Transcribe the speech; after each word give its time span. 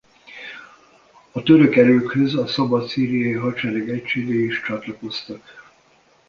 A 1.31 1.43
török 1.43 1.75
erőkhöz 1.75 2.35
a 2.35 2.47
Szabad 2.47 2.87
Szíriai 2.87 3.33
Hadsereg 3.33 3.89
egységei 3.89 4.45
is 4.45 4.61
csatlakoztak. 4.61 5.71